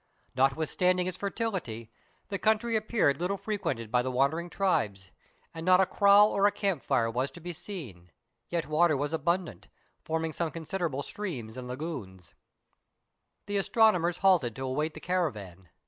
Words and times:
Notwithstanding 0.33 1.05
its 1.05 1.19
fertility, 1.19 1.91
the 2.29 2.39
country 2.39 2.75
appeared 2.75 3.19
little 3.21 3.37
frequented 3.37 3.91
by 3.91 4.01
the 4.01 4.09
wandering 4.09 4.49
tribes, 4.49 5.11
and 5.53 5.63
not 5.63 5.79
a 5.79 5.85
kraal 5.85 6.31
or 6.31 6.47
a 6.47 6.51
camp 6.51 6.81
fire 6.81 7.11
was 7.11 7.29
to 7.29 7.39
be 7.39 7.53
seen; 7.53 8.09
yet 8.49 8.65
water 8.65 8.97
was 8.97 9.13
abundant, 9.13 9.67
forming 10.03 10.33
some 10.33 10.49
considerable 10.49 11.03
streams 11.03 11.55
and 11.55 11.67
lagoons. 11.67 12.33
The 13.45 13.57
astronomers 13.57 14.17
halted 14.25 14.55
to 14.55 14.65
await 14.65 14.95
the 14.95 14.99
caravan. 14.99 15.69